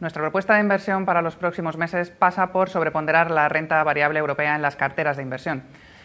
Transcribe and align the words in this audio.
Nuestra 0.00 0.22
propuesta 0.22 0.54
de 0.54 0.60
inversión 0.60 1.04
para 1.04 1.20
los 1.20 1.36
próximos 1.36 1.76
meses 1.76 2.10
pasa 2.10 2.52
por 2.52 2.70
sobreponderar 2.70 3.30
la 3.30 3.50
renta 3.50 3.84
variable 3.84 4.18
europea 4.18 4.56
en 4.56 4.62
las 4.62 4.74
carteras 4.74 5.18
de 5.18 5.22
inversión. 5.22 5.62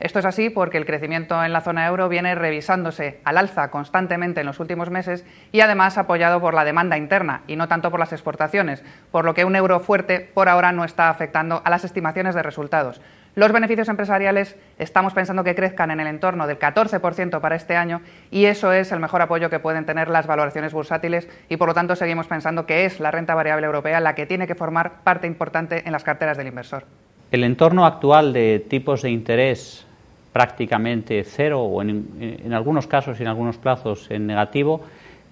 Esto 0.00 0.20
es 0.20 0.24
así 0.24 0.48
porque 0.48 0.78
el 0.78 0.86
crecimiento 0.86 1.42
en 1.42 1.52
la 1.52 1.60
zona 1.60 1.86
euro 1.88 2.08
viene 2.08 2.36
revisándose 2.36 3.20
al 3.24 3.36
alza 3.36 3.68
constantemente 3.70 4.40
en 4.40 4.46
los 4.46 4.60
últimos 4.60 4.90
meses 4.90 5.24
y 5.50 5.60
además 5.60 5.98
apoyado 5.98 6.40
por 6.40 6.54
la 6.54 6.64
demanda 6.64 6.96
interna 6.96 7.42
y 7.48 7.56
no 7.56 7.66
tanto 7.66 7.90
por 7.90 7.98
las 7.98 8.12
exportaciones, 8.12 8.84
por 9.10 9.24
lo 9.24 9.34
que 9.34 9.44
un 9.44 9.56
euro 9.56 9.80
fuerte 9.80 10.20
por 10.20 10.48
ahora 10.48 10.70
no 10.70 10.84
está 10.84 11.10
afectando 11.10 11.62
a 11.64 11.70
las 11.70 11.82
estimaciones 11.82 12.36
de 12.36 12.44
resultados. 12.44 13.00
Los 13.34 13.50
beneficios 13.50 13.88
empresariales 13.88 14.56
estamos 14.78 15.14
pensando 15.14 15.42
que 15.42 15.56
crezcan 15.56 15.90
en 15.90 15.98
el 15.98 16.06
entorno 16.06 16.46
del 16.46 16.60
14% 16.60 17.40
para 17.40 17.56
este 17.56 17.74
año 17.74 18.00
y 18.30 18.44
eso 18.44 18.72
es 18.72 18.92
el 18.92 19.00
mejor 19.00 19.22
apoyo 19.22 19.50
que 19.50 19.58
pueden 19.58 19.84
tener 19.84 20.08
las 20.08 20.28
valoraciones 20.28 20.72
bursátiles 20.72 21.28
y 21.48 21.56
por 21.56 21.68
lo 21.68 21.74
tanto 21.74 21.96
seguimos 21.96 22.28
pensando 22.28 22.66
que 22.66 22.84
es 22.84 23.00
la 23.00 23.10
renta 23.10 23.34
variable 23.34 23.66
europea 23.66 23.98
la 23.98 24.14
que 24.14 24.26
tiene 24.26 24.46
que 24.46 24.54
formar 24.54 25.02
parte 25.02 25.26
importante 25.26 25.82
en 25.86 25.92
las 25.92 26.04
carteras 26.04 26.36
del 26.36 26.46
inversor. 26.46 26.84
El 27.30 27.44
entorno 27.44 27.84
actual 27.84 28.32
de 28.32 28.64
tipos 28.68 29.02
de 29.02 29.10
interés 29.10 29.87
prácticamente 30.38 31.24
cero 31.24 31.62
o 31.62 31.82
en, 31.82 32.38
en 32.44 32.52
algunos 32.52 32.86
casos 32.86 33.18
y 33.18 33.24
en 33.24 33.28
algunos 33.28 33.56
plazos 33.56 34.08
en 34.08 34.24
negativo 34.28 34.82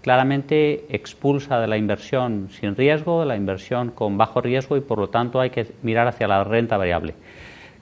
claramente 0.02 0.84
expulsa 0.88 1.60
de 1.60 1.68
la 1.68 1.76
inversión 1.76 2.48
sin 2.50 2.74
riesgo, 2.74 3.20
de 3.20 3.27
la 3.27 3.36
inversión 3.36 3.92
con 3.92 4.18
bajo 4.18 4.40
riesgo 4.40 4.77
y 4.77 4.80
por 4.80 4.98
lo 4.98 5.08
tanto 5.08 5.40
hay 5.40 5.50
que 5.50 5.68
mirar 5.82 6.08
hacia 6.08 6.27
la 6.27 6.42
renta 6.42 6.77
variable. 6.77 7.14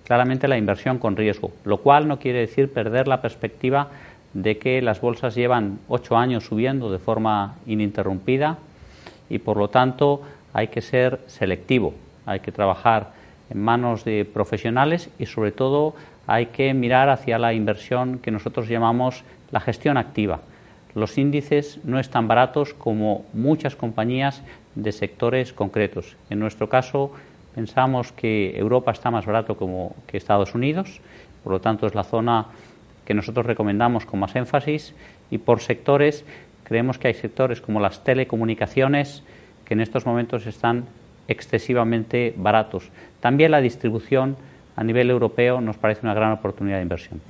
Claramente 0.04 0.48
la 0.48 0.58
inversión 0.58 0.98
con 0.98 1.16
riesgo, 1.16 1.52
lo 1.64 1.78
cual 1.78 2.08
no 2.08 2.18
quiere 2.18 2.40
decir 2.40 2.70
perder 2.70 3.08
la 3.08 3.22
perspectiva 3.22 3.88
de 4.34 4.58
que 4.58 4.82
las 4.82 5.00
bolsas 5.00 5.34
llevan 5.34 5.78
ocho 5.88 6.18
años 6.18 6.44
subiendo 6.44 6.92
de 6.92 6.98
forma 6.98 7.54
ininterrumpida 7.64 8.58
y 9.30 9.38
por 9.38 9.56
lo 9.56 9.68
tanto 9.68 10.20
hay 10.52 10.68
que 10.68 10.82
ser 10.82 11.20
selectivo, 11.26 11.94
hay 12.26 12.40
que 12.40 12.52
trabajar 12.52 13.12
en 13.48 13.62
manos 13.62 14.04
de 14.04 14.26
profesionales 14.26 15.08
y 15.18 15.24
sobre 15.24 15.52
todo 15.52 15.94
hay 16.26 16.46
que 16.46 16.72
mirar 16.74 17.08
hacia 17.08 17.38
la 17.38 17.52
inversión 17.52 18.18
que 18.18 18.30
nosotros 18.30 18.68
llamamos 18.68 19.24
la 19.50 19.60
gestión 19.60 19.96
activa. 19.96 20.40
Los 20.94 21.18
índices 21.18 21.80
no 21.84 21.98
están 21.98 22.28
baratos 22.28 22.72
como 22.74 23.24
muchas 23.32 23.76
compañías 23.76 24.42
de 24.74 24.92
sectores 24.92 25.52
concretos. 25.52 26.16
En 26.30 26.38
nuestro 26.38 26.68
caso, 26.68 27.12
Pensamos 27.54 28.10
que 28.10 28.58
Europa 28.58 28.90
está 28.90 29.12
más 29.12 29.26
barato 29.26 29.56
que 30.08 30.16
Estados 30.16 30.54
Unidos, 30.56 31.00
por 31.44 31.52
lo 31.52 31.60
tanto 31.60 31.86
es 31.86 31.94
la 31.94 32.02
zona 32.02 32.46
que 33.04 33.14
nosotros 33.14 33.46
recomendamos 33.46 34.06
con 34.06 34.18
más 34.18 34.34
énfasis 34.34 34.92
y 35.30 35.38
por 35.38 35.60
sectores 35.60 36.24
creemos 36.64 36.98
que 36.98 37.08
hay 37.08 37.14
sectores 37.14 37.60
como 37.60 37.78
las 37.78 38.02
telecomunicaciones 38.02 39.22
que 39.64 39.74
en 39.74 39.80
estos 39.80 40.04
momentos 40.04 40.46
están 40.46 40.86
excesivamente 41.28 42.34
baratos. 42.36 42.90
También 43.20 43.52
la 43.52 43.60
distribución 43.60 44.36
a 44.76 44.84
nivel 44.84 45.10
europeo 45.10 45.60
nos 45.60 45.76
parece 45.76 46.00
una 46.02 46.14
gran 46.14 46.32
oportunidad 46.32 46.76
de 46.76 46.82
inversión. 46.82 47.20